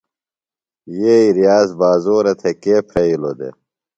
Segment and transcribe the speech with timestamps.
[0.93, 3.55] ݨ یئی ریاض بازورہ تھےۡ کے پھرئِلوۡ دےۡ؟